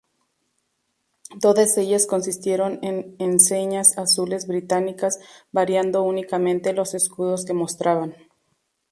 Todas 1.41 1.77
ellas 1.77 2.07
consistieron 2.07 2.79
en 2.81 3.15
Enseñas 3.19 3.99
Azules 3.99 4.47
Británicas, 4.47 5.19
variando 5.51 6.01
únicamente 6.01 6.73
los 6.73 6.95
escudos 6.95 7.45
que 7.45 7.53
mostraban. 7.53 8.15